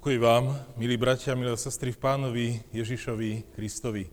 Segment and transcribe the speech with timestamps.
[0.00, 4.08] Pokoj vám, milí bratia, milé sestry v pánovi Ježišovi Kristovi.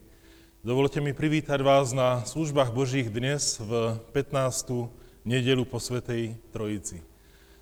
[0.59, 4.91] Dovolte mi privítať vás na službách Božích dnes v 15.
[5.23, 6.99] nedelu po Svetej Trojici.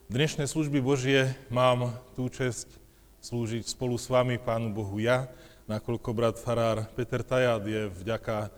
[0.09, 2.65] Dnešné služby Božie mám tú čest
[3.21, 5.29] slúžiť spolu s vami, Pánu Bohu ja,
[5.69, 8.49] nakoľko brat farár Peter Tajad je vďaka e,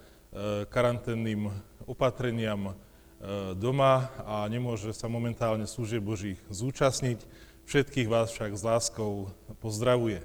[0.72, 1.52] karanténnym
[1.84, 2.74] opatreniam e,
[3.52, 7.20] doma a nemôže sa momentálne služieb Božích zúčastniť.
[7.68, 9.28] Všetkých vás však s láskou
[9.60, 10.24] pozdravuje.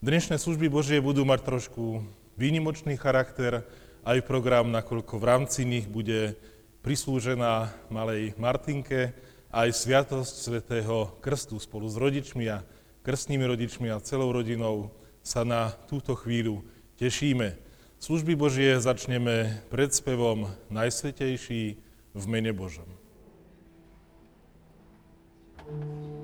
[0.00, 2.00] Dnešné služby Božie budú mať trošku
[2.40, 3.60] výnimočný charakter,
[4.08, 6.32] aj program, nakoľko v rámci nich bude
[6.80, 9.12] prislúžená malej Martinke
[9.52, 12.64] aj Sviatosť svätého Krstu spolu s rodičmi a
[13.04, 14.88] krstnými rodičmi a celou rodinou
[15.20, 16.64] sa na túto chvíľu
[16.96, 17.52] tešíme.
[18.00, 19.60] Služby Božie začneme
[19.92, 21.76] spevom Najsvetejší
[22.16, 22.88] v mene Božom.
[25.68, 26.17] thank you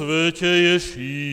[0.00, 1.29] najsvetejší.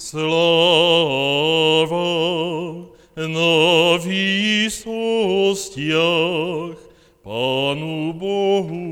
[0.00, 0.28] Слава
[3.16, 4.78] на висостях
[7.24, 8.87] Пану Богу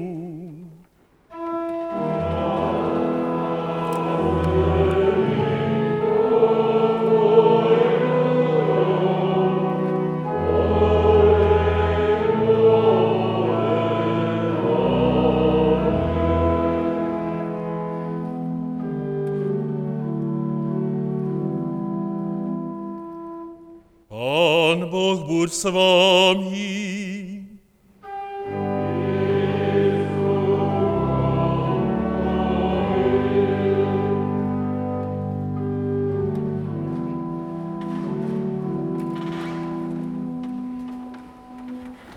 [25.70, 26.86] вами.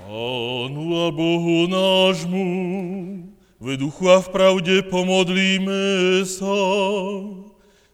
[0.10, 2.46] Pánu a Bohu nášmu,
[3.60, 6.54] v duchu a v pravde pomodlíme sa.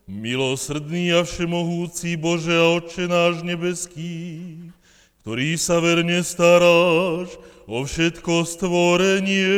[0.06, 4.65] Milosrdný a všemohúci Bože a Otče náš nebeský,
[5.25, 7.33] ktorý sa verne staráš
[7.66, 9.57] o všetko stvorenie,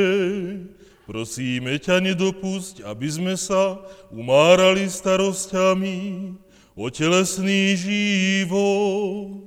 [1.03, 3.75] prosíme ťa nedopusť, aby sme sa
[4.07, 6.31] umárali starosťami
[6.71, 9.43] o telesný život.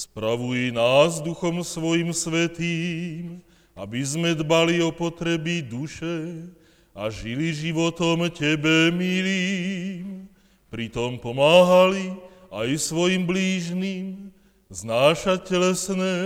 [0.00, 3.44] Spravuj nás duchom svojim svetým,
[3.76, 6.48] aby sme dbali o potreby duše
[6.96, 10.24] a žili životom Tebe milým
[10.72, 12.16] pritom pomáhali
[12.48, 14.29] aj svojim blížnym
[14.70, 16.16] znášať telesné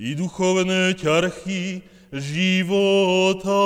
[0.00, 3.64] i duchovné ťarchy života.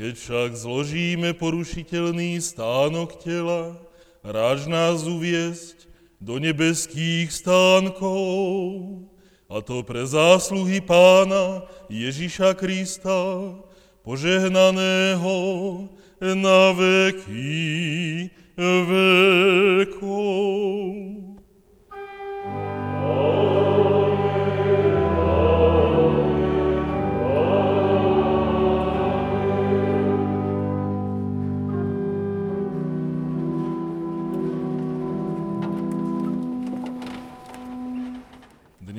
[0.00, 3.76] Keď však zložíme porušiteľný stánok tela,
[4.24, 5.86] ráž nás uviesť
[6.18, 9.04] do nebeských stánkov,
[9.48, 13.56] a to pre zásluhy pána Ježiša Krista,
[14.04, 15.36] požehnaného
[16.20, 20.08] na veky vekov.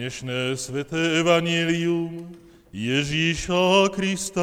[0.10, 2.34] Dnešné sveté evanílium
[2.74, 4.42] Ježíša Krista.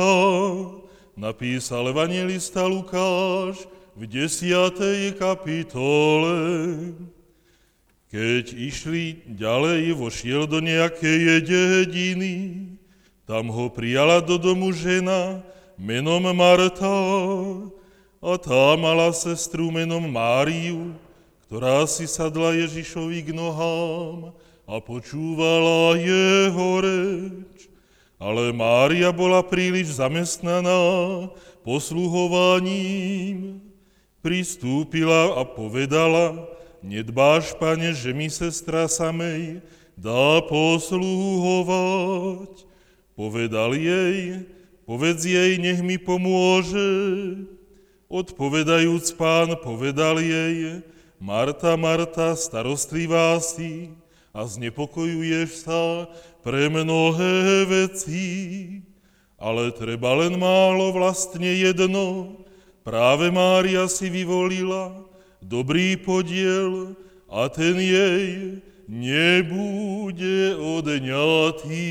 [1.18, 3.66] Napísal evangelista Lukáš
[3.98, 6.38] v desiatej kapitole.
[8.14, 12.70] Keď išli ďalej, vošiel do nejakej dediny,
[13.26, 15.42] tam ho prijala do domu žena
[15.74, 16.94] menom Marta.
[18.22, 20.94] A tá mala sestru menom Máriu,
[21.50, 24.30] ktorá si sadla Ježišovi k nohám
[24.66, 27.70] a počúvala jeho reč.
[28.18, 30.74] Ale Mária bola príliš zamestnaná
[31.62, 33.62] posluhovaním.
[34.26, 36.50] Pristúpila a povedala,
[36.82, 39.62] nedbáš, pane, že mi sestra samej
[39.94, 42.66] dá posluhovať.
[43.14, 44.42] Povedal jej,
[44.82, 46.82] povedz jej, nech mi pomôže.
[48.10, 50.82] Odpovedajúc pán, povedal jej,
[51.22, 53.94] Marta, Marta, starostlivá si
[54.36, 56.12] a znepokojuješ sa
[56.44, 58.28] pre mnohé veci,
[59.40, 62.36] ale treba len málo, vlastne jedno.
[62.84, 64.92] Práve Mária si vyvolila
[65.40, 66.92] dobrý podiel
[67.32, 71.88] a ten jej nebude odňatý.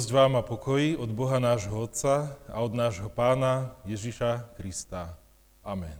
[0.00, 5.12] Milosť vám a pokoj od Boha nášho Otca a od nášho Pána Ježiša Krista.
[5.60, 5.92] Amen.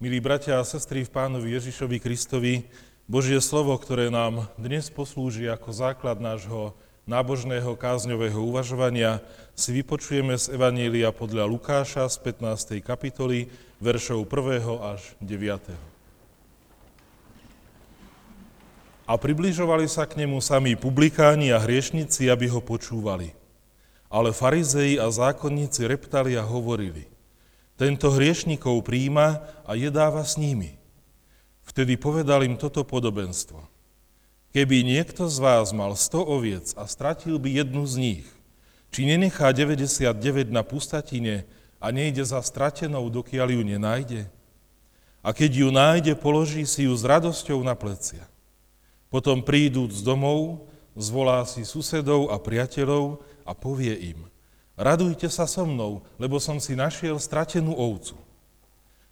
[0.00, 2.64] Milí bratia a sestry v Pánovi Ježišovi Kristovi,
[3.04, 6.72] Božie slovo, ktoré nám dnes poslúži ako základ nášho
[7.04, 9.20] nábožného kázňového uvažovania
[9.52, 12.80] si vypočujeme z Evanília podľa Lukáša z 15.
[12.80, 13.52] kapitoly,
[13.84, 14.64] veršov 1.
[14.96, 15.97] až 9.
[19.08, 23.32] A približovali sa k nemu sami publikáni a hriešnici, aby ho počúvali.
[24.12, 27.08] Ale farizei a zákonníci reptali a hovorili,
[27.80, 30.76] tento hriešnikov príjma a jedáva s nimi.
[31.64, 33.64] Vtedy povedal im toto podobenstvo.
[34.52, 38.26] Keby niekto z vás mal 100 oviec a stratil by jednu z nich,
[38.92, 41.48] či nenechá 99 na pustatine
[41.80, 44.22] a nejde za stratenou, dokiaľ ju nenájde?
[45.24, 48.24] A keď ju nájde, položí si ju s radosťou na plecia.
[49.08, 54.28] Potom prídúc domov, zvolá si susedov a priateľov a povie im,
[54.76, 58.16] radujte sa so mnou, lebo som si našiel stratenú ovcu.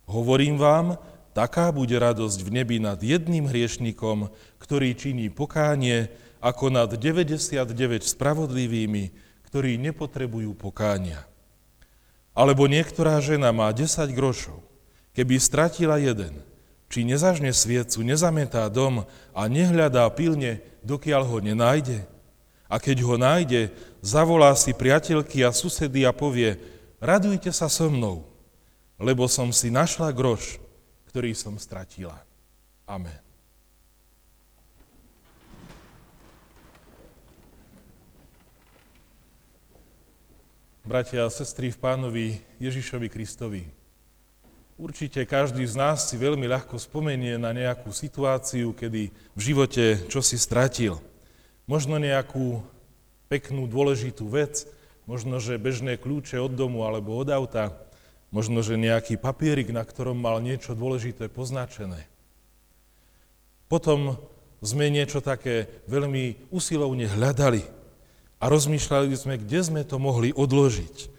[0.06, 1.00] Hovorím vám,
[1.36, 6.08] Taká bude radosť v nebi nad jedným hriešnikom, ktorý činí pokánie,
[6.40, 7.60] ako nad 99
[8.08, 9.12] spravodlivými,
[9.44, 11.28] ktorí nepotrebujú pokánia.
[12.32, 14.64] Alebo niektorá žena má 10 grošov.
[15.12, 16.40] Keby stratila jeden,
[16.86, 22.06] či nezažne sviecu, nezametá dom a nehľadá pilne, dokiaľ ho nenájde?
[22.66, 23.70] A keď ho nájde,
[24.02, 26.58] zavolá si priateľky a susedy a povie,
[26.98, 28.26] radujte sa so mnou,
[28.98, 30.58] lebo som si našla groš,
[31.10, 32.18] ktorý som stratila.
[32.86, 33.26] Amen.
[40.86, 42.26] Bratia a sestry v pánovi
[42.62, 43.66] Ježišovi Kristovi,
[44.76, 50.20] určite každý z nás si veľmi ľahko spomenie na nejakú situáciu, kedy v živote čo
[50.22, 51.00] si stratil.
[51.66, 52.62] Možno nejakú
[53.26, 54.68] peknú, dôležitú vec,
[55.08, 57.74] možno, že bežné kľúče od domu alebo od auta,
[58.34, 62.10] Možno, že nejaký papierik, na ktorom mal niečo dôležité poznačené.
[63.70, 64.18] Potom
[64.62, 67.62] sme niečo také veľmi usilovne hľadali
[68.42, 71.14] a rozmýšľali sme, kde sme to mohli odložiť.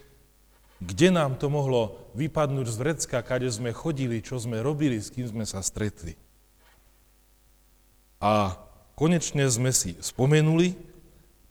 [0.78, 5.30] Kde nám to mohlo vypadnúť z vrecka, kade sme chodili, čo sme robili, s kým
[5.30, 6.18] sme sa stretli.
[8.18, 8.58] A
[8.98, 10.74] konečne sme si spomenuli,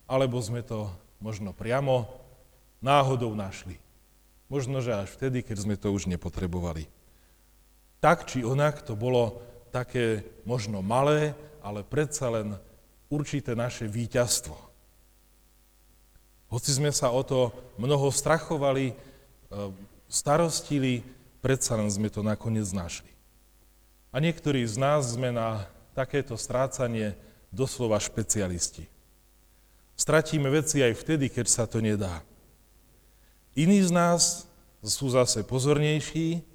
[0.04, 0.92] alebo sme to
[1.24, 2.12] možno priamo
[2.84, 3.80] náhodou našli.
[4.52, 6.92] Možno, že až vtedy, keď sme to už nepotrebovali.
[8.04, 9.40] Tak či onak to bolo
[9.72, 12.56] také možno malé, ale predsa len
[13.08, 14.56] určité naše víťazstvo.
[16.48, 18.96] Hoci sme sa o to mnoho strachovali,
[20.08, 21.04] starostili,
[21.44, 23.12] predsa len sme to nakoniec našli.
[24.12, 27.14] A niektorí z nás sme na takéto strácanie
[27.52, 28.88] doslova špecialisti.
[29.98, 32.22] Stratíme veci aj vtedy, keď sa to nedá.
[33.58, 34.46] Iní z nás
[34.86, 36.46] sú zase pozornejší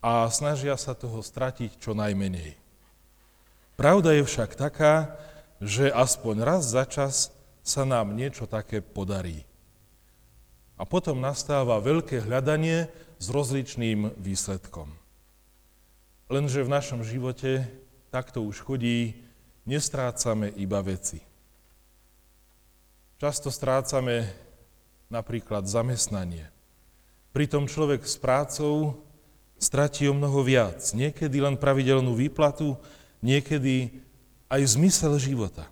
[0.00, 2.56] a snažia sa toho stratiť čo najmenej.
[3.76, 5.14] Pravda je však taká,
[5.60, 7.30] že aspoň raz za čas
[7.62, 9.46] sa nám niečo také podarí.
[10.82, 12.90] A potom nastáva veľké hľadanie
[13.22, 14.90] s rozličným výsledkom.
[16.26, 17.70] Lenže v našom živote
[18.10, 19.14] takto už chodí,
[19.62, 21.22] nestrácame iba veci.
[23.22, 24.26] Často strácame
[25.06, 26.50] napríklad zamestnanie.
[27.30, 29.06] Pritom človek s prácou
[29.62, 30.82] stratí o mnoho viac.
[30.98, 32.74] Niekedy len pravidelnú výplatu,
[33.22, 34.02] niekedy
[34.50, 35.70] aj zmysel života.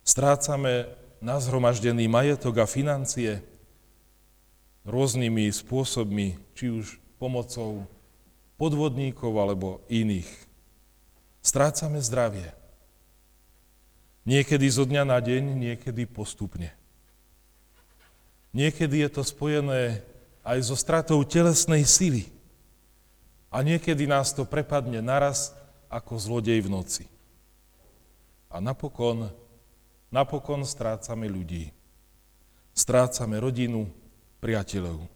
[0.00, 3.40] Strácame nazhromaždený majetok a financie
[4.84, 7.88] rôznymi spôsobmi, či už pomocou
[8.60, 10.28] podvodníkov alebo iných.
[11.40, 12.52] Strácame zdravie.
[14.28, 16.72] Niekedy zo dňa na deň, niekedy postupne.
[18.52, 20.04] Niekedy je to spojené
[20.44, 22.28] aj so stratou telesnej sily.
[23.48, 25.56] A niekedy nás to prepadne naraz
[25.88, 27.04] ako zlodej v noci.
[28.52, 29.32] A napokon,
[30.14, 31.74] napokon strácame ľudí.
[32.70, 33.90] Strácame rodinu,
[34.38, 35.10] priateľov.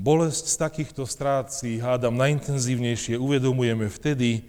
[0.00, 4.48] Bolesť z takýchto strát si hádam najintenzívnejšie uvedomujeme vtedy,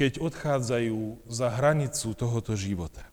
[0.00, 3.04] keď odchádzajú za hranicu tohoto života.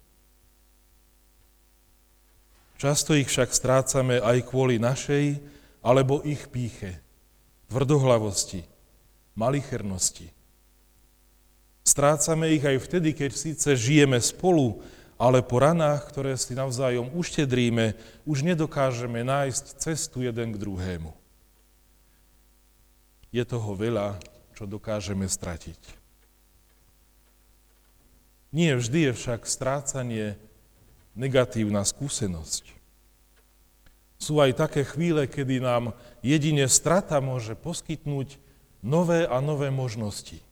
[2.79, 5.43] Často ich však strácame aj kvôli našej
[5.83, 7.03] alebo ich píche,
[7.67, 8.67] tvrdohlavosti,
[9.35, 10.34] malichernosti.
[11.85, 14.81] Strácame ich aj vtedy, keď síce žijeme spolu,
[15.21, 17.93] ale po ranách, ktoré si navzájom uštedríme,
[18.25, 21.13] už nedokážeme nájsť cestu jeden k druhému.
[23.29, 24.17] Je toho veľa,
[24.57, 25.77] čo dokážeme stratiť.
[28.55, 30.39] Nie vždy je však strácanie
[31.13, 32.71] negatívna skúsenosť.
[34.15, 35.91] Sú aj také chvíle, kedy nám
[36.23, 38.39] jedine strata môže poskytnúť
[38.79, 40.44] nové a nové možnosti.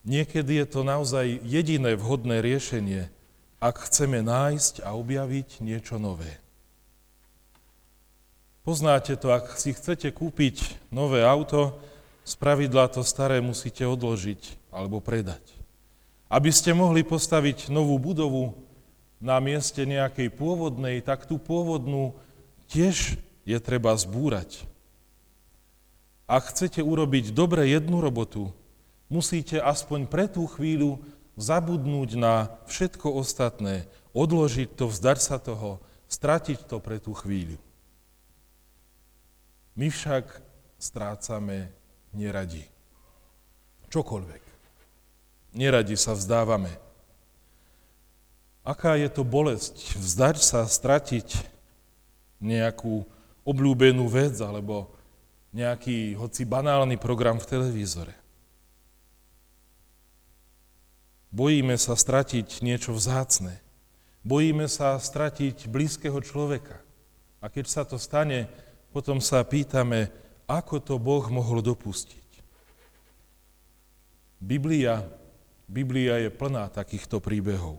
[0.00, 3.12] Niekedy je to naozaj jediné vhodné riešenie,
[3.60, 6.40] ak chceme nájsť a objaviť niečo nové.
[8.64, 11.76] Poznáte to, ak si chcete kúpiť nové auto,
[12.24, 15.40] z pravidla to staré musíte odložiť alebo predať.
[16.30, 18.56] Aby ste mohli postaviť novú budovu
[19.20, 22.16] na mieste nejakej pôvodnej, tak tú pôvodnú
[22.72, 24.64] tiež je treba zbúrať.
[26.30, 28.54] Ak chcete urobiť dobre jednu robotu,
[29.10, 31.02] musíte aspoň pre tú chvíľu
[31.34, 37.58] zabudnúť na všetko ostatné, odložiť to, vzdať sa toho, stratiť to pre tú chvíľu.
[39.74, 40.26] My však
[40.78, 41.70] strácame
[42.14, 42.66] neradi.
[43.90, 44.42] Čokoľvek.
[45.58, 46.70] Neradi sa vzdávame.
[48.62, 51.42] Aká je to bolesť vzdať sa, stratiť
[52.38, 53.02] nejakú
[53.42, 54.92] obľúbenú vec alebo
[55.50, 58.19] nejaký hoci banálny program v televízore.
[61.30, 63.62] Bojíme sa stratiť niečo vzácne.
[64.26, 66.82] Bojíme sa stratiť blízkeho človeka.
[67.38, 68.50] A keď sa to stane,
[68.90, 70.10] potom sa pýtame,
[70.50, 72.26] ako to Boh mohol dopustiť.
[74.42, 75.06] Biblia,
[75.70, 77.78] Biblia je plná takýchto príbehov.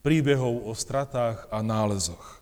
[0.00, 2.40] Príbehov o stratách a nálezoch.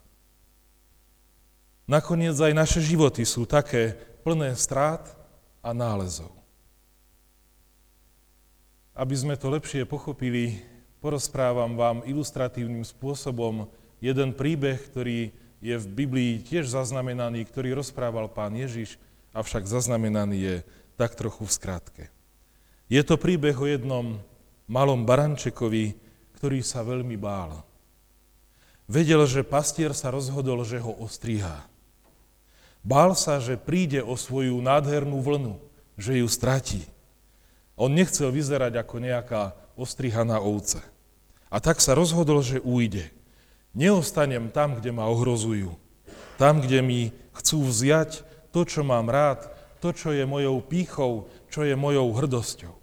[1.91, 5.03] Nakoniec aj naše životy sú také plné strát
[5.59, 6.38] a nálezov.
[8.99, 10.59] Aby sme to lepšie pochopili,
[10.99, 13.71] porozprávam vám ilustratívnym spôsobom
[14.03, 15.31] jeden príbeh, ktorý
[15.63, 18.99] je v Biblii tiež zaznamenaný, ktorý rozprával pán Ježiš,
[19.31, 20.57] avšak zaznamenaný je
[20.99, 22.05] tak trochu v skratke.
[22.91, 24.19] Je to príbeh o jednom
[24.67, 25.95] malom barančekovi,
[26.35, 27.63] ktorý sa veľmi bál.
[28.91, 31.71] Vedel, že pastier sa rozhodol, že ho ostrihá.
[32.83, 35.55] Bál sa, že príde o svoju nádhernú vlnu,
[35.95, 36.83] že ju stratí.
[37.79, 40.83] On nechcel vyzerať ako nejaká ostrihaná ovca.
[41.47, 43.15] A tak sa rozhodol, že ujde.
[43.71, 45.79] Neostanem tam, kde ma ohrozujú.
[46.35, 47.01] Tam, kde mi
[47.39, 49.47] chcú vziať to, čo mám rád,
[49.79, 52.75] to, čo je mojou pýchou, čo je mojou hrdosťou.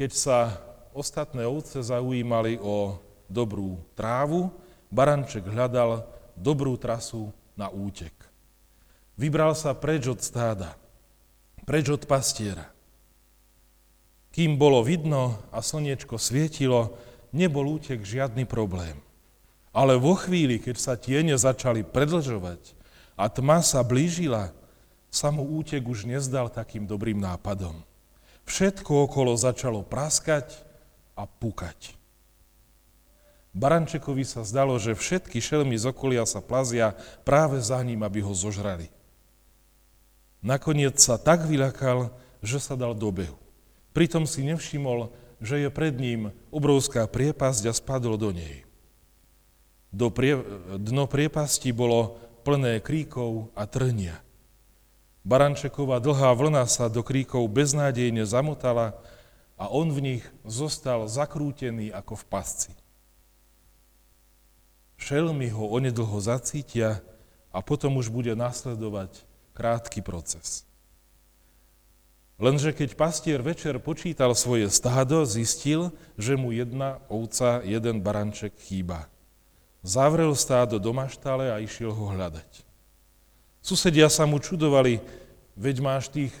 [0.00, 0.56] Keď sa
[0.96, 2.96] ostatné ovce zaujímali o
[3.28, 4.48] dobrú trávu,
[4.88, 8.16] baranček hľadal dobrú trasu na útek.
[9.20, 10.79] Vybral sa preč od stáda
[11.70, 12.66] preč od pastiera.
[14.34, 16.98] Kým bolo vidno a slniečko svietilo,
[17.30, 18.98] nebol útek žiadny problém.
[19.70, 22.74] Ale vo chvíli, keď sa tiene začali predlžovať
[23.14, 24.50] a tma sa blížila,
[25.14, 27.86] sa mu útek už nezdal takým dobrým nápadom.
[28.50, 30.50] Všetko okolo začalo praskať
[31.14, 31.94] a pukať.
[33.54, 38.34] Barančekovi sa zdalo, že všetky šelmy z okolia sa plazia práve za ním, aby ho
[38.34, 38.90] zožrali.
[40.40, 42.08] Nakoniec sa tak vyľakal,
[42.40, 43.36] že sa dal do behu.
[43.92, 48.64] Pritom si nevšimol, že je pred ním obrovská priepasť a spadol do nej.
[49.90, 50.38] Do prie,
[50.78, 54.22] dno priepasti bolo plné kríkov a trnia.
[55.26, 58.96] Barančeková dlhá vlna sa do kríkov beznádejne zamotala
[59.60, 62.72] a on v nich zostal zakrútený ako v pasci.
[64.96, 67.04] Šelmy ho onedlho zacítia
[67.52, 69.28] a potom už bude nasledovať
[69.60, 70.64] krátky proces.
[72.40, 79.12] Lenže keď pastier večer počítal svoje stádo, zistil, že mu jedna ovca, jeden baranček chýba.
[79.84, 82.64] Zavrel stádo do maštale a išiel ho hľadať.
[83.60, 85.04] Susedia sa mu čudovali,
[85.52, 86.32] veď máš tých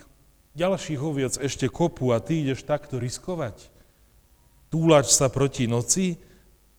[0.56, 3.68] ďalších oviec ešte kopu a ty ideš takto riskovať.
[4.72, 6.16] Túlač sa proti noci,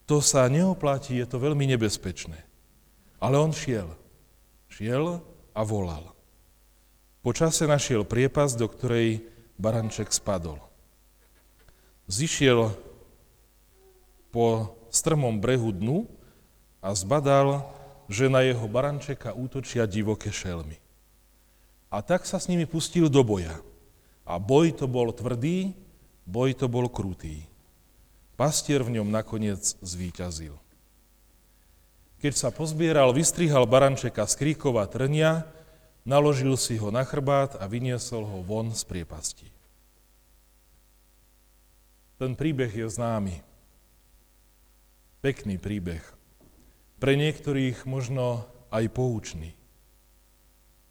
[0.10, 2.42] to sa neoplatí, je to veľmi nebezpečné.
[3.22, 3.94] Ale on šiel.
[4.66, 5.22] Šiel
[5.54, 6.11] a volal.
[7.22, 9.22] Po čase našiel priepas, do ktorej
[9.62, 10.58] baranček spadol.
[12.10, 12.74] Zišiel
[14.34, 16.10] po strmom brehu dnu
[16.82, 17.62] a zbadal,
[18.10, 20.82] že na jeho barančeka útočia divoké šelmy.
[21.94, 23.54] A tak sa s nimi pustil do boja.
[24.26, 25.78] A boj to bol tvrdý,
[26.26, 27.46] boj to bol krutý.
[28.34, 30.58] Pastier v ňom nakoniec zvíťazil.
[32.22, 35.46] Keď sa pozbieral, vystrihal barančeka z kríkova trnia,
[36.06, 39.50] naložil si ho na chrbát a vyniesol ho von z priepasti.
[42.22, 43.42] Ten príbeh je známy.
[45.26, 46.06] Pekný príbeh.
[47.02, 49.58] Pre niektorých možno aj poučný.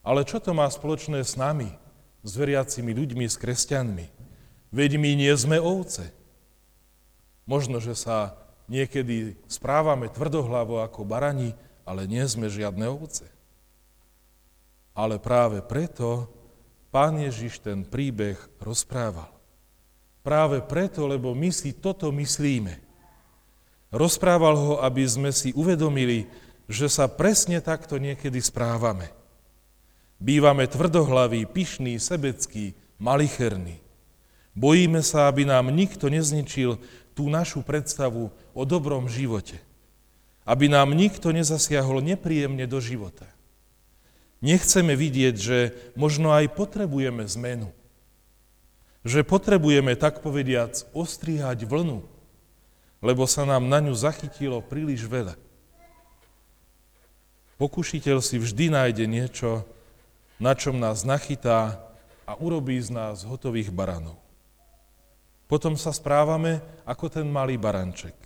[0.03, 1.71] Ale čo to má spoločné s nami,
[2.27, 4.07] s veriacimi ľuďmi, s kresťanmi?
[4.75, 6.11] Veď my nie sme ovce.
[7.47, 8.39] Možno, že sa
[8.71, 13.27] niekedy správame tvrdohlavo ako barani, ale nie sme žiadne ovce.
[15.01, 16.29] Ale práve preto
[16.93, 19.33] pán Ježiš ten príbeh rozprával.
[20.21, 22.77] Práve preto, lebo my si toto myslíme.
[23.89, 26.29] Rozprával ho, aby sme si uvedomili,
[26.69, 29.09] že sa presne takto niekedy správame.
[30.21, 33.81] Bývame tvrdohlaví, pyšní, sebeckí, malicherní.
[34.53, 36.77] Bojíme sa, aby nám nikto nezničil
[37.17, 39.57] tú našu predstavu o dobrom živote.
[40.45, 43.25] Aby nám nikto nezasiahol nepríjemne do života.
[44.41, 45.59] Nechceme vidieť, že
[45.93, 47.69] možno aj potrebujeme zmenu.
[49.05, 52.05] Že potrebujeme, tak povediac, ostrihať vlnu,
[53.05, 55.37] lebo sa nám na ňu zachytilo príliš veľa.
[57.61, 59.69] Pokušiteľ si vždy nájde niečo,
[60.41, 61.77] na čom nás nachytá
[62.25, 64.17] a urobí z nás hotových baranov.
[65.45, 68.17] Potom sa správame ako ten malý baranček.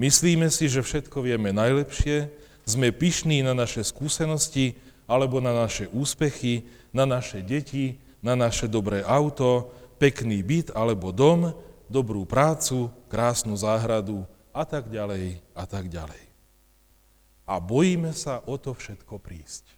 [0.00, 2.32] Myslíme si, že všetko vieme najlepšie,
[2.64, 4.78] sme pyšní na naše skúsenosti
[5.12, 9.68] alebo na naše úspechy, na naše deti, na naše dobré auto,
[10.00, 11.52] pekný byt alebo dom,
[11.92, 14.24] dobrú prácu, krásnu záhradu
[14.56, 16.24] a tak ďalej a tak ďalej.
[17.44, 19.68] A bojíme sa o to všetko prísť.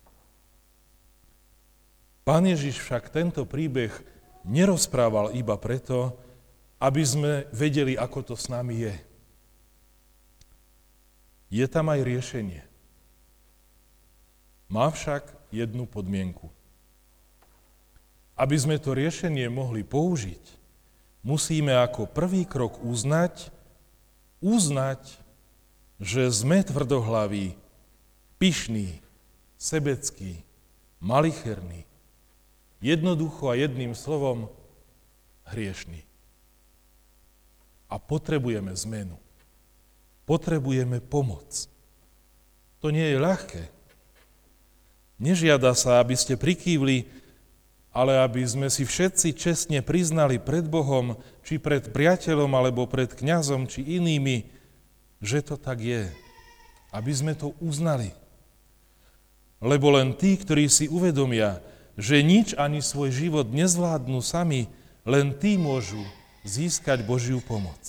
[2.22, 3.90] Pán Ježiš však tento príbeh
[4.46, 6.14] nerozprával iba preto,
[6.78, 8.96] aby sme vedeli, ako to s nami je.
[11.52, 12.62] Je tam aj riešenie.
[14.68, 16.50] Má však jednu podmienku.
[18.35, 20.42] Aby sme to riešenie mohli použiť,
[21.22, 23.55] musíme ako prvý krok uznať,
[24.42, 25.22] uznať,
[26.03, 27.55] že sme tvrdohlaví,
[28.42, 28.98] pyšní,
[29.55, 30.42] sebeckí,
[30.98, 31.87] malicherní,
[32.83, 34.50] jednoducho a jedným slovom
[35.48, 36.03] hriešní.
[37.88, 39.16] A potrebujeme zmenu.
[40.27, 41.68] Potrebujeme pomoc.
[42.81, 43.62] To nie je ľahké.
[45.18, 47.07] Nežiada sa, aby ste prikývli,
[47.94, 51.14] ale aby sme si všetci čestne priznali pred Bohom,
[51.46, 54.50] či pred priateľom, alebo pred kňazom, či inými,
[55.22, 56.11] že to tak je.
[56.90, 58.11] Aby sme to uznali.
[59.62, 61.62] Lebo len tí, ktorí si uvedomia,
[61.94, 64.66] že nič ani svoj život nezvládnu sami,
[65.07, 66.03] len tí môžu
[66.44, 67.81] získať Božiu pomoc.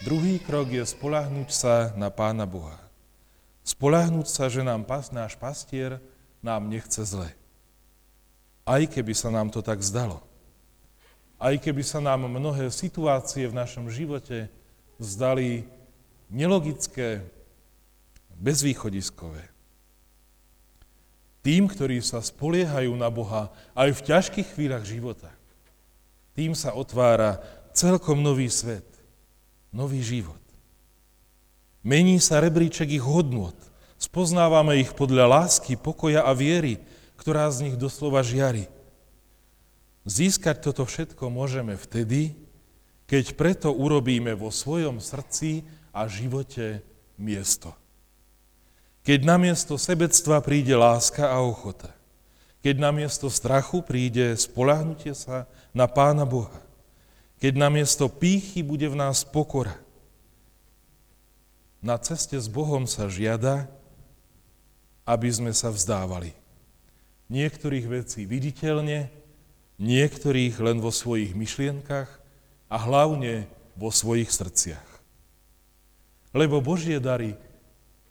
[0.00, 2.79] Druhý krok je spolahnúť sa na Pána Boha.
[3.70, 6.02] Spolahnúť sa, že nám pas, náš pastier
[6.42, 7.30] nám nechce zle.
[8.66, 10.18] Aj keby sa nám to tak zdalo.
[11.38, 14.50] Aj keby sa nám mnohé situácie v našom živote
[14.98, 15.70] zdali
[16.26, 17.22] nelogické,
[18.40, 19.46] bezvýchodiskové.
[21.40, 25.30] Tým, ktorí sa spoliehajú na Boha aj v ťažkých chvíľach života,
[26.34, 27.38] tým sa otvára
[27.72, 28.84] celkom nový svet,
[29.72, 30.39] nový život.
[31.80, 33.56] Mení sa rebríček ich hodnot.
[34.00, 36.80] Spoznávame ich podľa lásky, pokoja a viery,
[37.20, 38.68] ktorá z nich doslova žiari.
[40.08, 42.32] Získať toto všetko môžeme vtedy,
[43.04, 46.80] keď preto urobíme vo svojom srdci a živote
[47.20, 47.76] miesto.
[49.04, 51.92] Keď na miesto sebectva príde láska a ochota.
[52.60, 56.60] Keď na miesto strachu príde spolahnutie sa na Pána Boha.
[57.40, 59.72] Keď namiesto pýchy bude v nás pokora.
[61.80, 63.68] Na ceste s Bohom sa žiada,
[65.08, 66.36] aby sme sa vzdávali.
[67.32, 69.08] Niektorých vecí viditeľne,
[69.80, 72.08] niektorých len vo svojich myšlienkach
[72.68, 73.48] a hlavne
[73.80, 74.88] vo svojich srdciach.
[76.36, 77.34] Lebo Božie dary,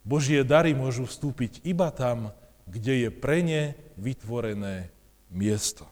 [0.02, 2.34] Božie dary môžu vstúpiť iba tam,
[2.66, 4.90] kde je pre ne vytvorené
[5.30, 5.86] miesto.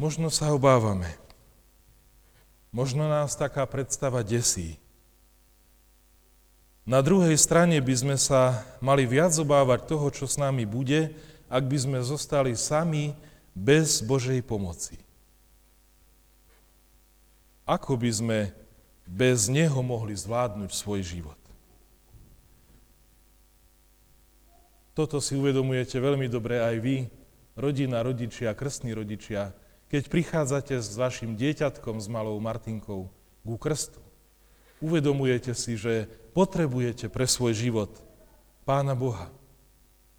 [0.00, 1.21] Možno sa obávame.
[2.72, 4.80] Možno nás taká predstava desí.
[6.88, 11.12] Na druhej strane by sme sa mali viac obávať toho, čo s nami bude,
[11.52, 13.12] ak by sme zostali sami
[13.52, 14.96] bez Božej pomoci.
[17.68, 18.38] Ako by sme
[19.04, 21.38] bez Neho mohli zvládnuť svoj život?
[24.96, 26.96] Toto si uvedomujete veľmi dobre aj vy,
[27.52, 29.52] rodina, rodičia, krstní rodičia,
[29.92, 33.12] keď prichádzate s vašim dieťatkom, s malou Martinkou
[33.44, 34.00] ku krstu,
[34.80, 37.92] uvedomujete si, že potrebujete pre svoj život
[38.64, 39.28] Pána Boha.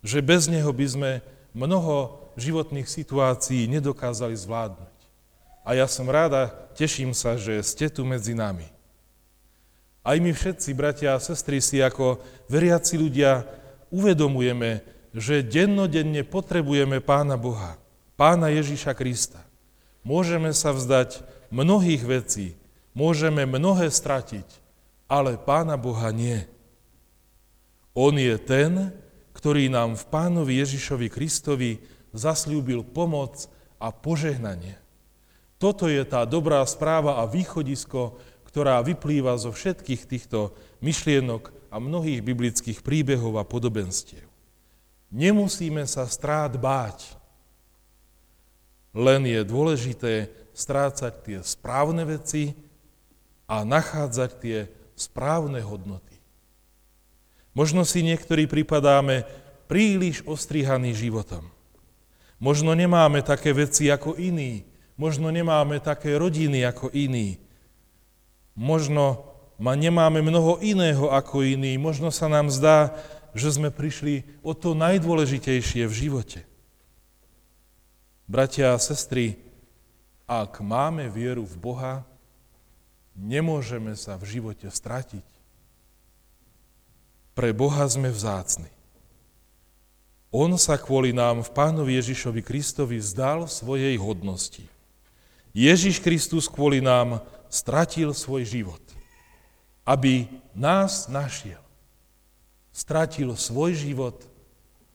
[0.05, 1.11] Že bez Neho by sme
[1.57, 4.93] mnoho životných situácií nedokázali zvládnuť.
[5.65, 8.69] A ja som ráda, teším sa, že ste tu medzi nami.
[10.05, 13.47] Aj my všetci, bratia a sestry, si ako veriaci ľudia
[13.89, 14.85] uvedomujeme,
[15.17, 17.79] že dennodenne potrebujeme Pána Boha,
[18.13, 19.41] Pána Ježíša Krista.
[20.03, 22.59] Môžeme sa vzdať mnohých vecí,
[22.91, 24.45] môžeme mnohé stratiť,
[25.07, 26.43] ale Pána Boha nie.
[27.95, 28.91] On je ten,
[29.31, 31.79] ktorý nám v Pánovi Ježišovi Kristovi
[32.11, 33.47] zasľúbil pomoc
[33.79, 34.79] a požehnanie.
[35.57, 40.51] Toto je tá dobrá správa a východisko, ktorá vyplýva zo všetkých týchto
[40.83, 44.27] myšlienok a mnohých biblických príbehov a podobenstiev.
[45.13, 47.15] Nemusíme sa strát báť,
[48.93, 52.53] len je dôležité strácať tie správne veci
[53.49, 54.57] a nachádzať tie
[54.93, 56.17] správne hodnoty.
[57.57, 59.25] Možno si niektorí pripadáme
[59.69, 61.49] príliš ostrihaný životom.
[62.37, 67.41] Možno nemáme také veci ako iní, Možno nemáme také rodiny ako iní.
[68.53, 71.81] Možno ma nemáme mnoho iného ako iní.
[71.81, 72.93] Možno sa nám zdá,
[73.33, 76.45] že sme prišli o to najdôležitejšie v živote.
[78.23, 79.35] Bratia a sestry,
[80.23, 81.93] ak máme vieru v Boha,
[83.19, 85.27] nemôžeme sa v živote stratiť.
[87.35, 88.71] Pre Boha sme vzácni.
[90.33, 94.65] On sa kvôli nám v Pánovi Ježišovi Kristovi vzdal svojej hodnosti.
[95.53, 97.21] Ježiš Kristus kvôli nám
[97.53, 98.81] stratil svoj život,
[99.85, 100.25] aby
[100.57, 101.61] nás našiel.
[102.73, 104.25] Stratil svoj život,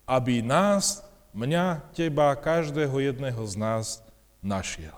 [0.02, 4.02] aby nás, mňa, teba, každého jedného z nás
[4.40, 4.96] našiel.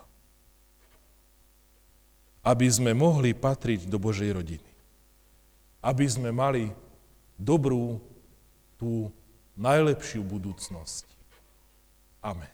[2.40, 4.70] Aby sme mohli patriť do Božej rodiny.
[5.84, 6.72] Aby sme mali
[7.36, 8.00] dobrú,
[8.80, 9.12] tú
[9.60, 11.04] najlepšiu budúcnosť.
[12.24, 12.48] Amen.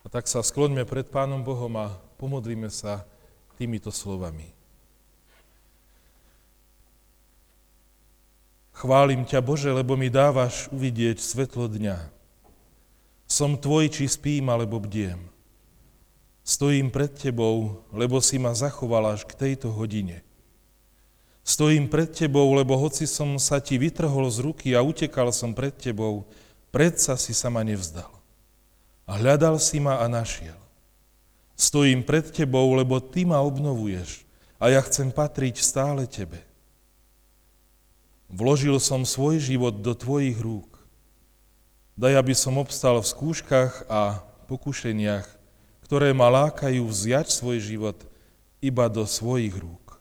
[0.00, 3.04] A tak sa skloňme pred Pánom Bohom a pomodlíme sa
[3.60, 4.53] týmito slovami.
[8.84, 12.04] Chválim ťa, Bože, lebo mi dávaš uvidieť svetlo dňa.
[13.24, 15.24] Som tvoj, či spím, alebo bdiem.
[16.44, 20.20] Stojím pred tebou, lebo si ma zachoval až k tejto hodine.
[21.40, 25.72] Stojím pred tebou, lebo hoci som sa ti vytrhol z ruky a utekal som pred
[25.72, 26.28] tebou,
[26.68, 28.12] predsa si sa ma nevzdal.
[29.08, 30.60] A hľadal si ma a našiel.
[31.56, 34.28] Stojím pred tebou, lebo ty ma obnovuješ
[34.60, 36.44] a ja chcem patriť stále tebe.
[38.28, 40.74] Vložil som svoj život do tvojich rúk.
[41.94, 45.26] Daj, aby som obstal v skúškach a pokušeniach,
[45.86, 47.98] ktoré ma lákajú vziať svoj život
[48.58, 50.00] iba do svojich rúk.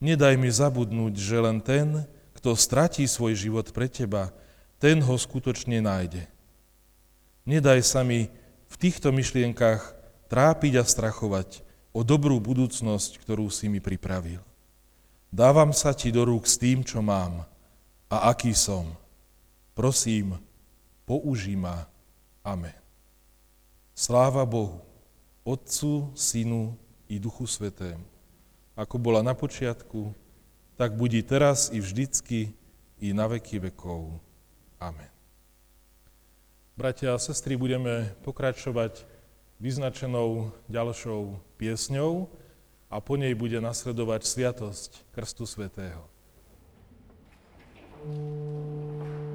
[0.00, 4.32] Nedaj mi zabudnúť, že len ten, kto stratí svoj život pre teba,
[4.80, 6.24] ten ho skutočne nájde.
[7.44, 8.32] Nedaj sa mi
[8.66, 9.92] v týchto myšlienkach
[10.32, 11.60] trápiť a strachovať
[11.92, 14.40] o dobrú budúcnosť, ktorú si mi pripravil.
[15.30, 17.46] Dávam sa ti do rúk s tým, čo mám
[18.10, 18.90] a aký som.
[19.78, 20.34] Prosím,
[21.06, 21.86] použij ma.
[22.42, 22.74] Amen.
[23.94, 24.82] Sláva Bohu,
[25.46, 26.74] Otcu, Synu
[27.06, 28.02] i Duchu Svetému,
[28.74, 30.10] ako bola na počiatku,
[30.74, 32.50] tak budí teraz i vždycky
[32.98, 34.18] i na veky vekov.
[34.82, 35.12] Amen.
[36.74, 39.04] Bratia a sestry, budeme pokračovať
[39.60, 42.32] vyznačenou ďalšou piesňou
[42.90, 46.10] a po nej bude nasledovať Sviatosť Krstu Svetého.
[48.00, 49.29] thank you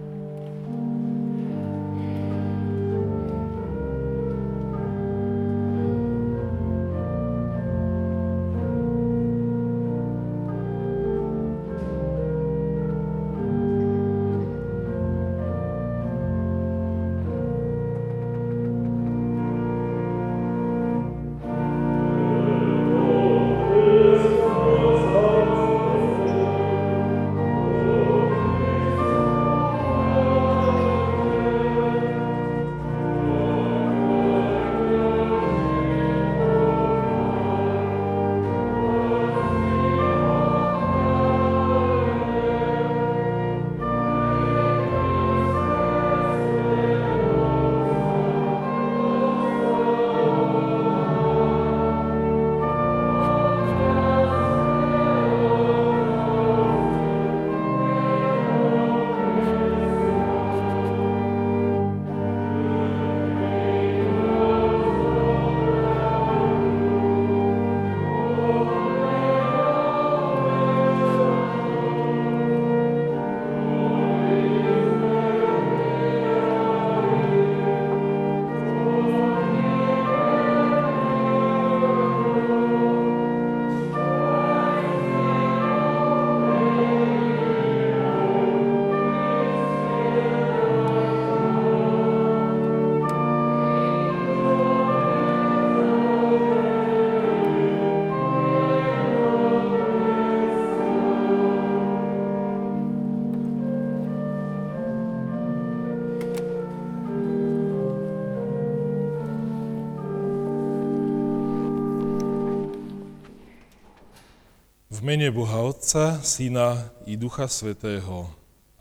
[115.06, 118.26] mene Boha Otca, Syna i Ducha Svetého.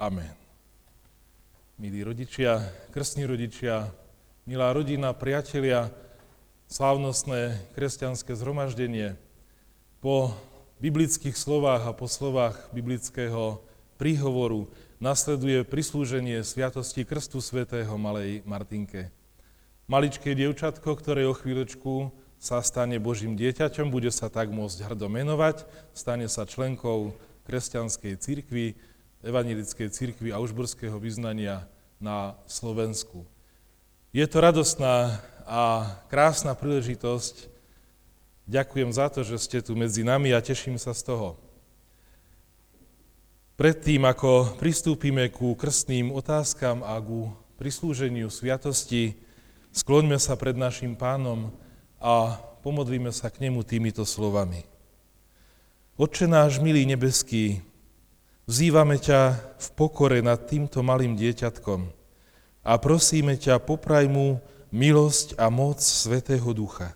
[0.01, 0.33] Amen.
[1.77, 2.65] Milí rodičia,
[2.97, 3.93] krstní rodičia,
[4.49, 5.93] milá rodina, priatelia,
[6.73, 9.21] slávnostné kresťanské zhromaždenie,
[10.01, 10.33] po
[10.81, 13.61] biblických slovách a po slovách biblického
[14.01, 14.73] príhovoru
[15.05, 19.13] nasleduje prislúženie Sviatosti Krstu Svetého Malej Martinke.
[19.93, 25.65] Maličké dievčatko, ktoré o chvíľočku sa stane Božím dieťaťom, bude sa tak môcť hrdo menovať,
[25.97, 27.17] stane sa členkou
[27.49, 28.77] kresťanskej církvy,
[29.25, 31.65] evangelickej církvy a užburského vyznania
[31.97, 33.25] na Slovensku.
[34.13, 37.49] Je to radostná a krásna príležitosť.
[38.45, 41.41] Ďakujem za to, že ste tu medzi nami a teším sa z toho.
[43.57, 49.17] Predtým, ako pristúpime ku krstným otázkam a ku prislúženiu sviatosti,
[49.73, 51.49] skloňme sa pred našim pánom
[52.05, 54.69] a pomodlíme sa k nemu týmito slovami.
[55.97, 57.65] Otče náš milý nebeský,
[58.45, 61.89] vzývame ťa v pokore nad týmto malým dieťatkom
[62.61, 64.37] a prosíme ťa, popraj mu
[64.69, 66.93] milosť a moc Svetého Ducha,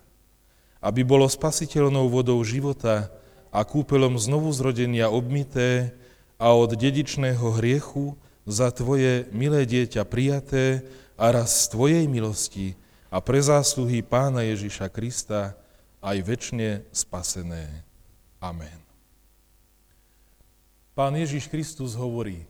[0.77, 3.09] aby bolo spasiteľnou vodou života
[3.49, 5.89] a kúpelom znovu zrodenia obmité
[6.37, 8.13] a od dedičného hriechu
[8.45, 10.85] za Tvoje milé dieťa prijaté
[11.17, 12.77] a raz z Tvojej milosti
[13.09, 15.57] a pre zásluhy Pána Ježiša Krista
[15.99, 17.65] aj väčšine spasené.
[18.37, 18.79] Amen.
[20.93, 22.45] Pán Ježiš Kristus hovorí,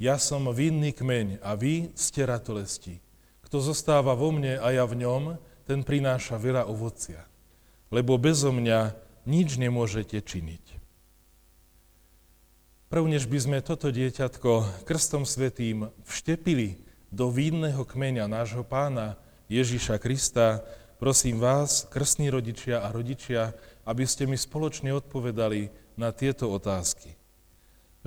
[0.00, 2.98] ja som vinný kmeň a vy ste ratolesti.
[3.46, 7.22] Kto zostáva vo mne a ja v ňom, ten prináša veľa ovocia.
[7.92, 8.96] Lebo bezo mňa
[9.28, 10.82] nič nemôžete činiť.
[12.90, 19.21] Prvnež by sme toto dieťatko krstom svetým vštepili do vínneho kmeňa nášho pána,
[19.52, 20.64] Ježíša Krista,
[20.96, 23.52] prosím vás, krstní rodičia a rodičia,
[23.84, 27.12] aby ste mi spoločne odpovedali na tieto otázky.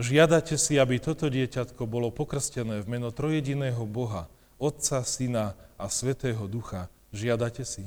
[0.01, 4.25] Žiadate si, aby toto dieťatko bolo pokrstené v meno trojediného Boha,
[4.57, 6.89] Otca, Syna a Svetého Ducha.
[7.13, 7.85] Žiadate si?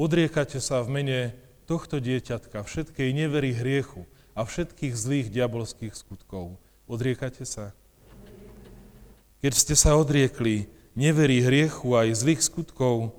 [0.00, 1.20] Odriekate sa v mene
[1.68, 6.56] tohto dieťatka všetkej nevery hriechu a všetkých zlých diabolských skutkov.
[6.88, 7.76] Odriekate sa?
[9.44, 13.12] Keď ste sa odriekli, neverí hriechu aj zlých skutkov,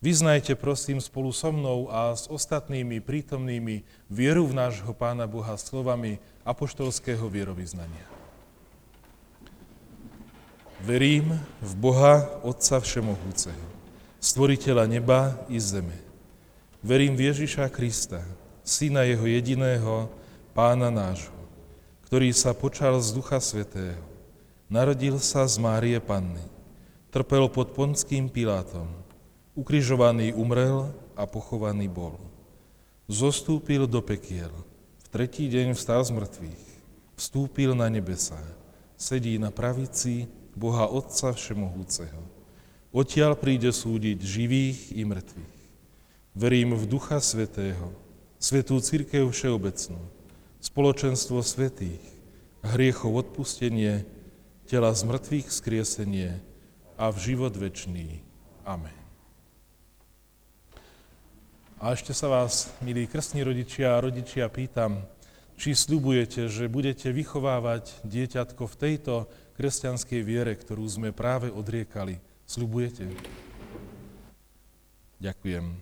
[0.00, 6.18] vyznajte prosím spolu so mnou a s ostatnými prítomnými vieru v nášho Pána Boha slovami
[6.42, 8.08] apoštolského vierovýznania.
[10.82, 13.68] Verím v Boha, Otca Všemohúceho,
[14.18, 15.94] Stvoriteľa neba i zeme.
[16.82, 18.22] Verím v Ježiša Krista,
[18.66, 20.10] Syna Jeho jediného,
[20.54, 21.34] Pána nášho,
[22.06, 24.02] ktorý sa počal z Ducha Svetého,
[24.66, 26.42] narodil sa z Márie Panny,
[27.08, 28.84] Trpel pod Ponským Pilátom.
[29.56, 32.20] Ukrižovaný umrel a pochovaný bol.
[33.08, 34.52] Zostúpil do pekiel.
[35.00, 36.64] V tretí deň vstal z mŕtvych.
[37.16, 38.36] Vstúpil na nebesa.
[39.00, 42.20] Sedí na pravici Boha Otca Všemohúceho.
[42.92, 45.56] Odtiaľ príde súdiť živých i mŕtvych.
[46.36, 47.88] Verím v Ducha Svetého,
[48.36, 50.04] Svetú Církev Všeobecnú,
[50.60, 52.04] spoločenstvo svetých,
[52.60, 54.04] hriechov odpustenie,
[54.68, 56.44] tela z mŕtvych skriesenie,
[56.98, 58.18] a v život večný.
[58.66, 58.98] Amen.
[61.78, 65.06] A ešte sa vás, milí krstní rodičia a rodičia, pýtam,
[65.54, 69.14] či sľubujete, že budete vychovávať dieťatko v tejto
[69.54, 72.18] kresťanskej viere, ktorú sme práve odriekali.
[72.50, 73.14] Sľubujete?
[75.22, 75.78] Ďakujem.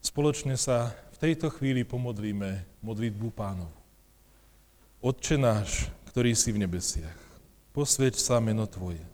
[0.00, 3.72] Spoločne sa v tejto chvíli pomodlíme modlitbu pánov.
[5.04, 7.20] Otče náš, ktorý si v nebesiach,
[7.76, 9.13] posveď sa meno Tvoje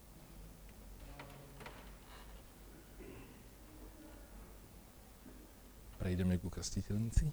[6.01, 7.29] Prejdeme ku krstiteľnici.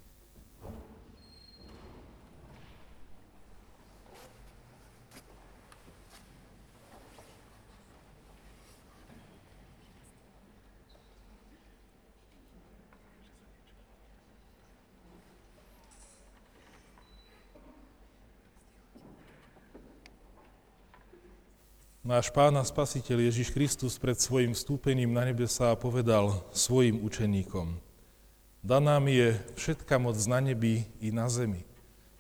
[22.04, 27.72] Náš Pán a Spasiteľ Ježiš Kristus pred svojim vstúpením na nebesa povedal svojim učeníkom–
[28.62, 31.62] Daná mi je všetka moc na nebi i na zemi.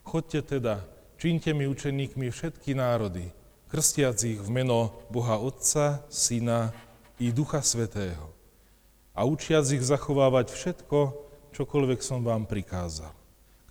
[0.06, 0.86] Chodte teda,
[1.18, 3.28] čínte mi učeníkmi všetky národy,
[3.68, 6.72] krstiac ich v meno Boha Otca, Syna
[7.20, 8.38] i Ducha Svetého
[9.18, 10.98] a učiac ich zachovávať všetko,
[11.50, 13.10] čokoľvek som vám prikázal.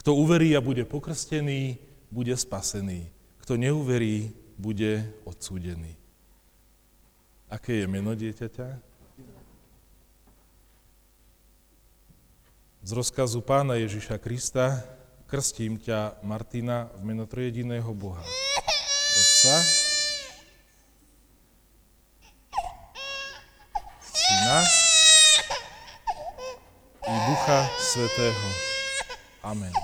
[0.03, 1.79] Kto uverí a bude pokrstený,
[2.11, 3.07] bude spasený.
[3.47, 5.95] Kto neuverí, bude odsúdený.
[7.47, 8.86] Aké je meno dieťaťa?
[12.87, 14.79] Z rozkazu pána Ježiša Krista
[15.27, 18.23] krstím ťa, Martina, v meno trojediného Boha.
[19.11, 19.55] Otca,
[23.99, 24.59] Syna
[27.11, 28.47] i Ducha Svetého.
[29.43, 29.75] Amen.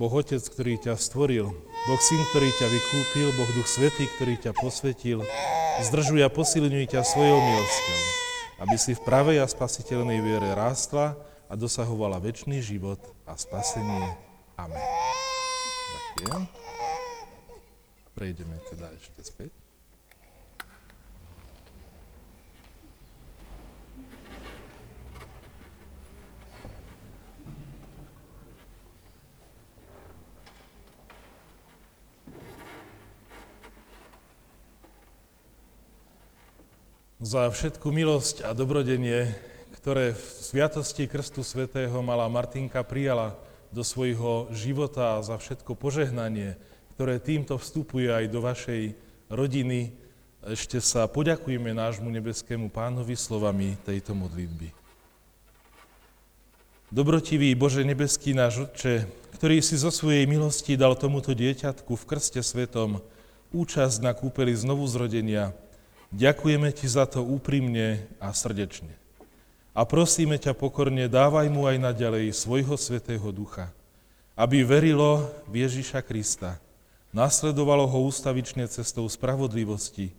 [0.00, 1.52] Boh Otec, ktorý ťa stvoril,
[1.84, 5.20] Boh Syn, ktorý ťa vykúpil, Boh Duch Svetý, ktorý ťa posvetil,
[5.82, 8.00] zdržuje a posilňuje ťa svojou milosťou,
[8.62, 11.18] aby si v pravej a spasiteľnej viere rástla
[11.50, 14.14] a dosahovala väčší život a spasenie.
[14.54, 14.78] Amen.
[16.20, 16.42] Ďakujem.
[18.14, 19.63] Prejdeme teda ešte späť.
[37.24, 39.32] Za všetku milosť a dobrodenie,
[39.80, 43.32] ktoré v Sviatosti Krstu Svetého malá Martinka prijala
[43.72, 46.60] do svojho života a za všetko požehnanie,
[46.92, 48.92] ktoré týmto vstupuje aj do vašej
[49.32, 49.96] rodiny,
[50.44, 54.68] ešte sa poďakujeme nášmu nebeskému pánovi slovami tejto modlitby.
[56.92, 59.08] Dobrotivý Bože nebeský náš Otče,
[59.40, 63.00] ktorý si zo svojej milosti dal tomuto dieťatku v krste svetom
[63.48, 65.56] účasť na kúpeli znovu zrodenia,
[66.14, 68.94] Ďakujeme Ti za to úprimne a srdečne.
[69.74, 73.74] A prosíme ťa pokorne, dávaj mu aj naďalej svojho Svetého Ducha,
[74.38, 76.62] aby verilo v Ježiša Krista,
[77.10, 80.14] nasledovalo ho ústavične cestou spravodlivosti,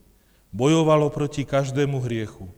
[0.51, 2.51] bojovalo proti každému hriechu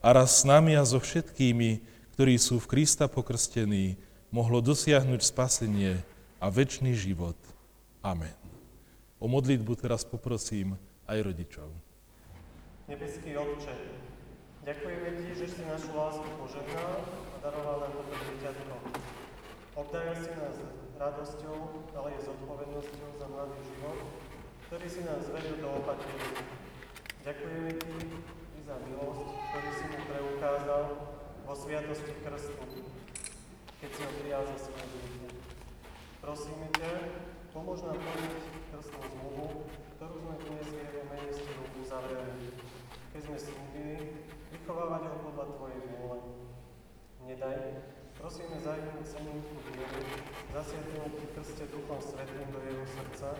[0.00, 1.84] a raz s nami a so všetkými,
[2.16, 4.00] ktorí sú v Krista pokrstení,
[4.32, 6.00] mohlo dosiahnuť spasenie
[6.40, 7.36] a väčší život.
[8.00, 8.32] Amen.
[9.20, 11.68] O modlitbu teraz poprosím aj rodičov.
[12.88, 13.76] Nebeský Otče,
[14.64, 18.74] ďakujeme Ti, že si našu lásku požehnal a daroval nám toto dieťatko.
[19.76, 20.56] Obdaril si nás
[20.96, 23.98] radosťou, ale aj zodpovednosťou za mladý život,
[24.72, 26.32] ktorý si nás zveril do opatrenia.
[27.28, 27.92] Ďakujeme Ti
[28.56, 30.84] i za milosť, ktorý si mu preukázal
[31.44, 32.64] vo sviatosti krstu,
[33.84, 35.30] keď si ho prijal za svoje dieťa.
[36.24, 36.92] Prosíme ťa,
[37.52, 38.40] pomôž nám plniť
[38.72, 39.68] krstnú zmluvu,
[39.98, 41.42] ktorú sme dnes v jeho mene s
[41.82, 42.54] uzavreli
[43.10, 43.98] keď sme slúbili
[44.54, 46.18] vychovávať ho podľa Tvojej vôle.
[47.26, 47.82] Nedaj,
[48.14, 50.06] prosíme zajmúť semínku viery,
[50.54, 53.34] zasiednúť v krste Duchom Svetým do jeho srdca,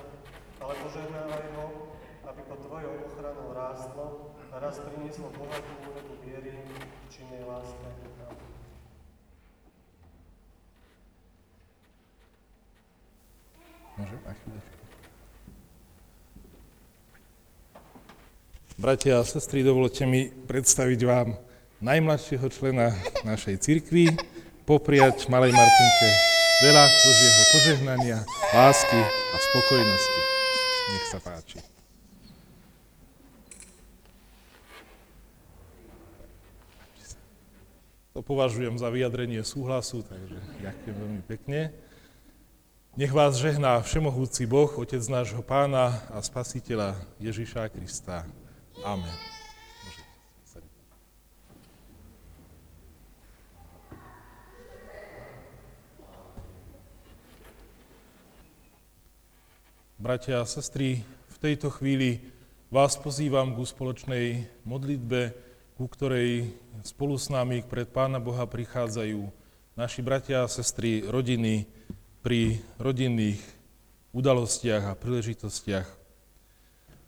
[0.59, 1.95] ale požehnávaj ho,
[2.27, 6.59] aby pod Tvojou ochranou rástlo a raz prinieslo bohatú úrodu viery
[7.07, 7.87] činnej láske.
[13.95, 14.23] Môžem?
[14.27, 14.78] A chvíľečku.
[18.79, 21.35] Bratia a sestry, dovolte mi predstaviť vám
[21.83, 22.95] najmladšieho člena
[23.27, 24.15] našej cirkvi,
[24.71, 26.09] popriať malej Martinke
[26.63, 28.19] veľa Božieho požehnania,
[28.55, 30.21] lásky a spokojnosti.
[30.95, 31.59] Nech sa páči.
[38.15, 41.75] To považujem za vyjadrenie súhlasu, takže ďakujem veľmi pekne.
[42.95, 48.23] Nech vás žehná Všemohúci Boh, Otec nášho Pána a Spasiteľa Ježiša Krista.
[48.87, 49.11] Amen.
[59.99, 62.23] Bratia a sestry, v tejto chvíli
[62.71, 65.35] vás pozývam ku spoločnej modlitbe,
[65.75, 66.55] ku ktorej
[66.87, 69.27] spolu s nami pred Pána Boha prichádzajú
[69.75, 71.67] naši bratia a sestry rodiny
[72.23, 73.43] pri rodinných
[74.15, 75.87] udalostiach a príležitostiach.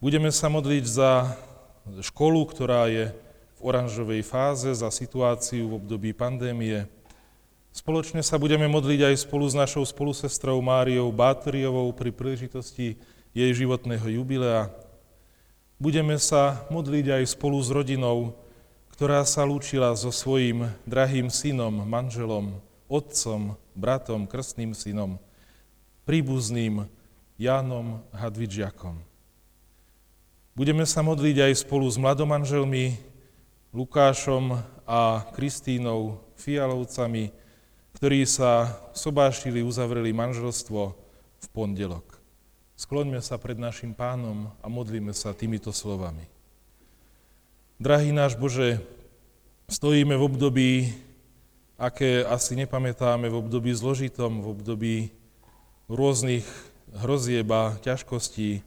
[0.03, 1.31] Budeme sa modliť za
[2.01, 3.12] školu, ktorá je
[3.57, 6.89] v oranžovej fáze za situáciu v období pandémie.
[7.70, 12.99] Spoločne sa budeme modliť aj spolu s našou spolusestrou Máriou Bátoriovou pri príležitosti
[13.31, 14.72] jej životného jubilea.
[15.78, 18.37] Budeme sa modliť aj spolu s rodinou,
[18.93, 25.16] ktorá sa lúčila so svojím drahým synom, manželom, otcom, bratom, krstným synom,
[26.05, 26.85] príbuzným
[27.41, 29.10] Jánom Hadvidžiakom.
[30.55, 32.99] Budeme sa modliť aj spolu s mladomanželmi
[33.75, 37.41] Lukášom a Kristínou Fialovcami
[38.01, 40.97] ktorí sa sobášili, uzavreli manželstvo
[41.37, 42.17] v pondelok.
[42.73, 46.25] Skloňme sa pred našim pánom a modlíme sa týmito slovami.
[47.77, 48.81] Drahý náš Bože,
[49.69, 50.73] stojíme v období,
[51.77, 54.97] aké asi nepamätáme, v období zložitom, v období
[55.85, 56.49] rôznych
[56.97, 58.65] hrozieb a ťažkostí,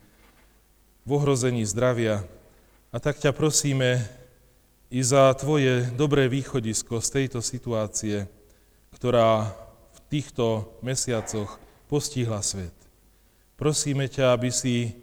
[1.04, 2.24] v ohrození zdravia.
[2.94, 4.04] A tak ťa prosíme
[4.94, 8.30] i za Tvoje dobré východisko z tejto situácie,
[8.94, 9.52] ktorá
[9.94, 11.58] v týchto mesiacoch
[11.90, 12.74] postihla svet.
[13.58, 14.94] Prosíme ťa, aby si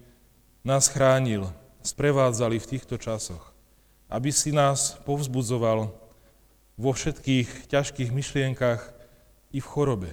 [0.62, 1.50] nás chránil,
[1.82, 3.50] sprevádzali v týchto časoch,
[4.06, 5.90] aby si nás povzbudzoval
[6.80, 8.80] vo všetkých ťažkých myšlienkach
[9.50, 10.10] i v chorobe.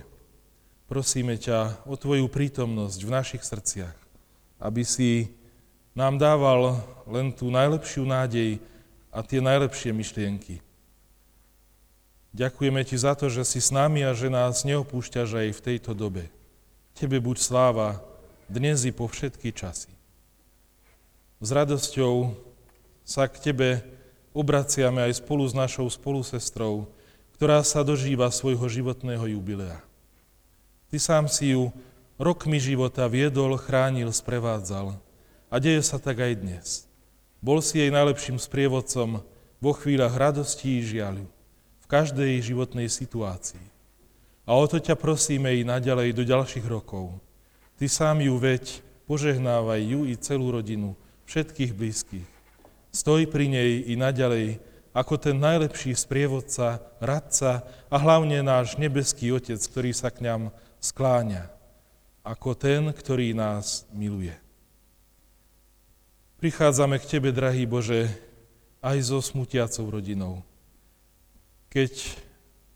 [0.88, 3.96] Prosíme ťa o Tvoju prítomnosť v našich srdciach,
[4.58, 5.38] aby si
[5.98, 6.78] nám dával
[7.10, 8.62] len tú najlepšiu nádej
[9.10, 10.62] a tie najlepšie myšlienky.
[12.38, 15.98] Ďakujeme Ti za to, že si s nami a že nás neopúšťaš aj v tejto
[15.98, 16.30] dobe.
[16.94, 17.98] Tebe buď sláva
[18.46, 19.90] dnes i po všetky časy.
[21.42, 22.30] S radosťou
[23.02, 23.82] sa k Tebe
[24.38, 26.86] obraciame aj spolu s našou spolusestrou,
[27.42, 29.82] ktorá sa dožíva svojho životného jubilea.
[30.94, 31.74] Ty sám si ju
[32.22, 35.07] rokmi života viedol, chránil, sprevádzal.
[35.48, 36.68] A deje sa tak aj dnes.
[37.40, 39.24] Bol si jej najlepším sprievodcom
[39.64, 41.26] vo chvíľach radosti i žiaľu,
[41.82, 43.64] v každej životnej situácii.
[44.48, 47.16] A o to ťa prosíme i naďalej do ďalších rokov,
[47.78, 50.98] Ty sám ju veď, požehnávaj ju i celú rodinu,
[51.30, 52.26] všetkých blízkych.
[52.90, 54.58] Stoj pri nej i naďalej
[54.98, 60.50] ako ten najlepší sprievodca, radca a hlavne náš nebeský Otec, ktorý sa k nám
[60.82, 61.54] skláňa,
[62.26, 64.34] ako ten, ktorý nás miluje.
[66.38, 68.14] Prichádzame k Tebe, drahý Bože,
[68.86, 70.46] aj so smutiacou rodinou.
[71.74, 72.14] Keď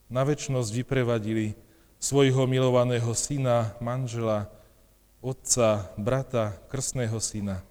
[0.09, 1.53] na väčnosť vyprevadili
[2.01, 4.49] svojho milovaného syna, manžela,
[5.21, 7.61] otca, brata, krstného syna.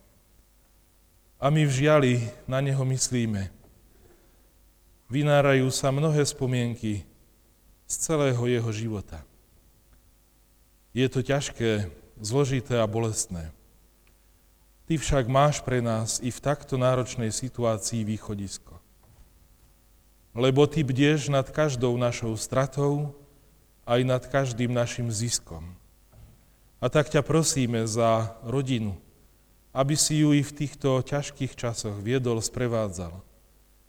[1.42, 2.12] A my v žiali
[2.46, 3.50] na neho myslíme.
[5.10, 7.02] Vynárajú sa mnohé spomienky
[7.90, 9.26] z celého jeho života.
[10.94, 11.90] Je to ťažké,
[12.22, 13.50] zložité a bolestné.
[14.90, 18.74] Ty však máš pre nás i v takto náročnej situácii východisko.
[20.34, 23.14] Lebo Ty bdieš nad každou našou stratou
[23.86, 25.62] aj nad každým našim ziskom.
[26.82, 28.98] A tak ťa prosíme za rodinu,
[29.70, 33.14] aby si ju i v týchto ťažkých časoch viedol, sprevádzal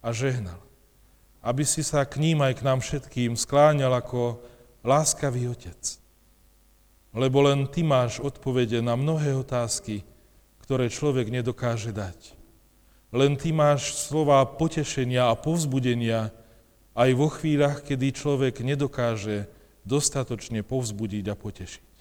[0.05, 0.61] a žehnal.
[1.41, 4.37] Aby si sa k ním aj k nám všetkým skláňal ako
[4.85, 5.97] láskavý otec.
[7.09, 10.05] Lebo len ty máš odpovede na mnohé otázky,
[10.71, 12.31] ktoré človek nedokáže dať.
[13.11, 16.31] Len ty máš slova potešenia a povzbudenia
[16.95, 19.51] aj vo chvíľach, kedy človek nedokáže
[19.83, 21.91] dostatočne povzbudiť a potešiť.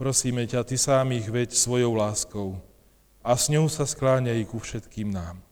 [0.00, 2.64] Prosíme ťa, Ty sám ich veď svojou láskou
[3.20, 5.44] a s ňou sa skláňaj ku všetkým nám.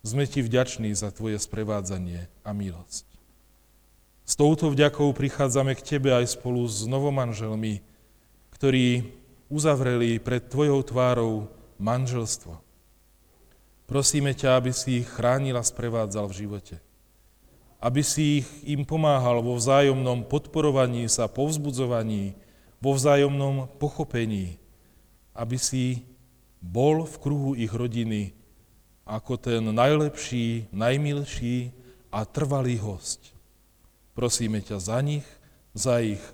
[0.00, 3.04] Sme Ti vďační za Tvoje sprevádzanie a milosť.
[4.24, 7.84] S touto vďakou prichádzame k Tebe aj spolu s novomanželmi,
[8.56, 9.20] ktorí
[9.54, 11.46] uzavreli pred Tvojou tvárou
[11.78, 12.58] manželstvo.
[13.86, 16.76] Prosíme ťa, aby si ich chránil a sprevádzal v živote.
[17.78, 22.34] Aby si ich im pomáhal vo vzájomnom podporovaní sa, povzbudzovaní,
[22.82, 24.58] vo vzájomnom pochopení,
[25.36, 26.02] aby si
[26.64, 28.32] bol v kruhu ich rodiny
[29.04, 31.76] ako ten najlepší, najmilší
[32.08, 33.36] a trvalý host.
[34.16, 35.28] Prosíme ťa za nich,
[35.76, 36.24] za ich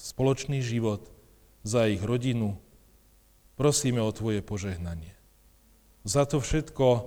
[0.00, 1.11] spoločný život,
[1.62, 2.58] za ich rodinu.
[3.58, 5.14] Prosíme o Tvoje požehnanie.
[6.02, 7.06] Za to všetko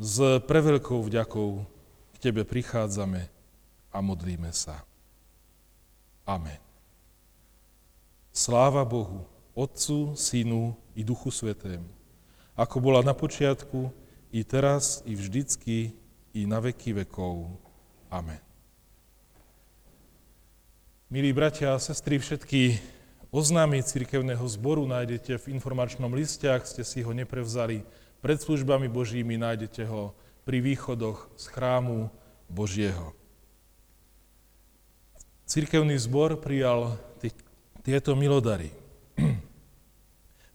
[0.00, 0.16] s
[0.48, 1.50] preveľkou vďakou
[2.12, 3.28] k Tebe prichádzame
[3.92, 4.80] a modlíme sa.
[6.24, 6.58] Amen.
[8.32, 11.88] Sláva Bohu, Otcu, Synu i Duchu Svetému,
[12.56, 13.92] ako bola na počiatku,
[14.32, 15.92] i teraz, i vždycky,
[16.32, 17.52] i na veky vekov.
[18.08, 18.40] Amen.
[21.12, 22.80] Milí bratia a sestry, všetky
[23.32, 27.80] oznámy cirkevného zboru nájdete v informačnom liste, ak ste si ho neprevzali
[28.20, 30.12] pred službami Božími, nájdete ho
[30.44, 32.12] pri východoch z chrámu
[32.46, 33.16] Božieho.
[35.48, 37.00] Cirkevný zbor prijal
[37.82, 38.70] tieto milodary.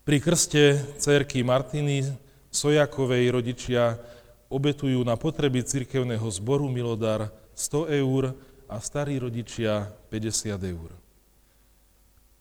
[0.08, 2.08] Pri krste cerky Martiny
[2.48, 4.00] Sojakovej rodičia
[4.48, 8.32] obetujú na potreby cirkevného zboru milodar 100 eur
[8.64, 11.07] a starí rodičia 50 eur.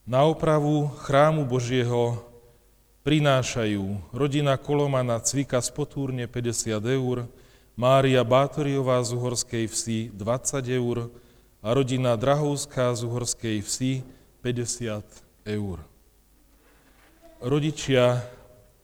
[0.08, 2.24] Na opravu chrámu Božieho
[3.04, 7.28] prinášajú rodina Kolomana Cvika z Potúrne 50 eur,
[7.76, 11.12] Mária Bátoriová z Uhorskej vsi 20 eur,
[11.60, 14.08] a rodina Drahovská z Uhorskej vsi
[14.40, 15.04] 50
[15.44, 15.84] eur.
[17.44, 18.24] Rodičia,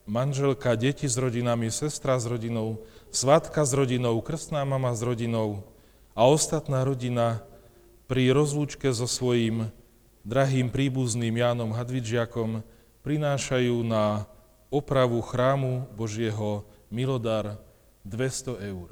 [0.04, 2.84] manželka, deti s rodinami, sestra s rodinou,
[3.16, 5.64] svatka s rodinou, krstná mama s rodinou
[6.20, 7.40] a ostatná rodina
[8.12, 9.72] pri rozlúčke so svojím
[10.24, 12.64] drahým príbuzným Jánom Hadvidžiakom
[13.04, 14.24] prinášajú na
[14.72, 17.60] opravu chrámu Božieho milodar
[18.08, 18.90] 200 eur.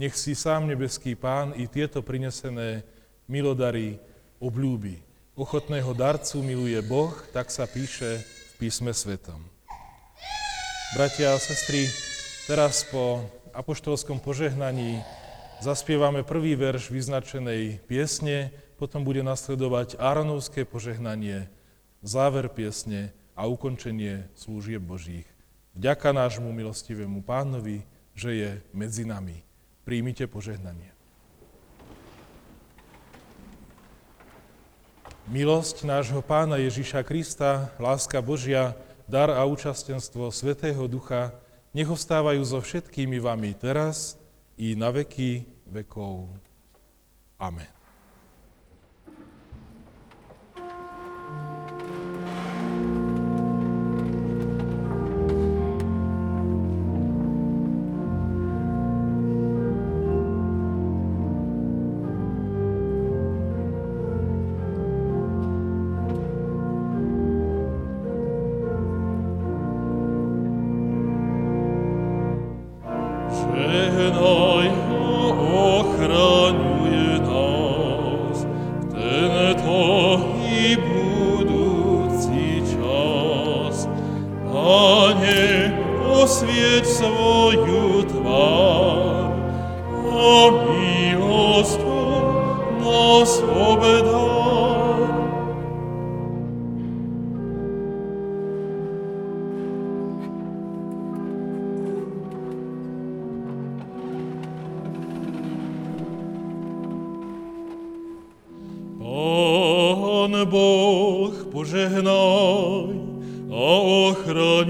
[0.00, 2.82] Nech si sám nebeský pán i tieto prinesené
[3.28, 4.00] milodary
[4.40, 5.04] obľúbi.
[5.38, 9.38] Ochotného darcu miluje Boh, tak sa píše v písme svetom.
[10.96, 11.86] Bratia a sestry,
[12.48, 13.22] teraz po
[13.52, 15.04] apoštolskom požehnaní
[15.60, 21.50] zaspievame prvý verš vyznačenej piesne, potom bude nasledovať Áronovské požehnanie,
[21.98, 25.26] záver piesne a ukončenie služieb Božích.
[25.74, 27.82] Vďaka nášmu milostivému pánovi,
[28.14, 29.42] že je medzi nami.
[29.82, 30.94] Príjmite požehnanie.
[35.28, 38.72] Milosť nášho pána Ježiša Krista, láska Božia,
[39.04, 41.36] dar a účastenstvo Svetého Ducha
[41.76, 44.16] nech ostávajú so všetkými vami teraz
[44.56, 46.32] i na veky vekov.
[47.36, 47.77] Amen.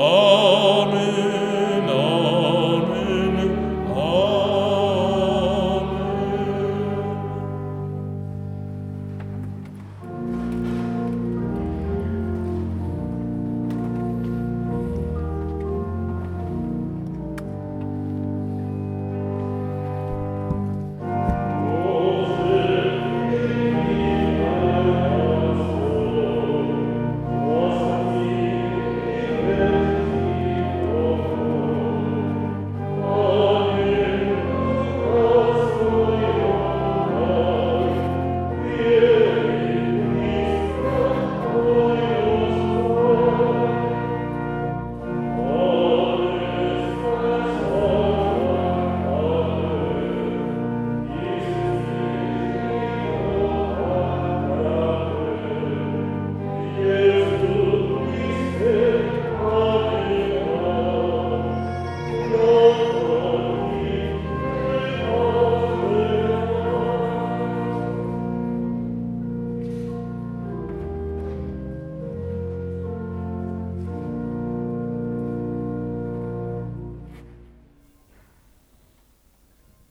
[0.00, 0.57] Oh.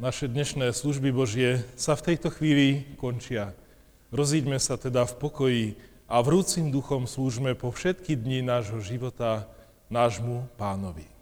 [0.07, 3.51] Naše dnešné služby Božie sa v tejto chvíli končia.
[4.15, 5.65] Rozíďme sa teda v pokoji
[6.07, 9.51] a vrúcim duchom slúžme po všetky dni nášho života
[9.91, 11.16] nášmu pánovi.